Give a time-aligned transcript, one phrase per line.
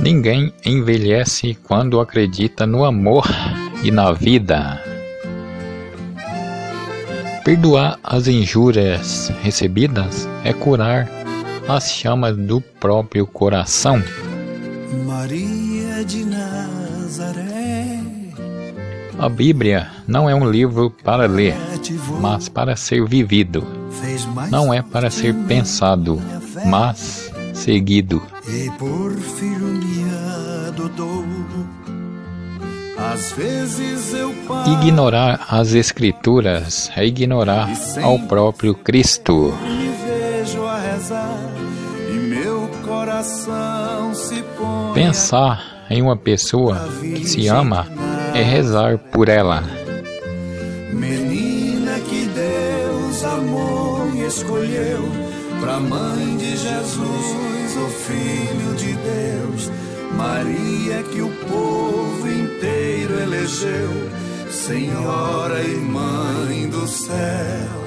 [0.00, 3.26] Ninguém envelhece quando acredita no amor
[3.82, 4.80] e na vida.
[7.44, 11.08] Perdoar as injúrias recebidas é curar
[11.68, 14.02] as chamas do próprio coração.
[15.06, 18.00] Maria de Nazaré.
[19.18, 21.54] A Bíblia não é um livro para ler,
[22.20, 23.66] mas para ser vivido.
[24.50, 26.20] Não é para ser pensado,
[26.66, 28.22] mas seguido.
[28.46, 30.04] E por filho me
[30.68, 31.24] adotou.
[32.96, 37.68] Às vezes eu paro Ignorar as Escrituras é ignorar
[38.02, 39.52] ao próprio Cristo.
[39.62, 41.38] me vejo a rezar
[42.08, 47.86] e meu coração se põe Pensar em uma pessoa que se ama
[48.32, 49.62] é rezar por ela.
[50.92, 55.02] Menina que Deus amou e escolheu
[55.64, 59.70] pra mãe de Jesus, o Filho de Deus.
[60.14, 63.90] Maria que o povo inteiro elegeu,
[64.50, 67.83] Senhora e Mãe do céu.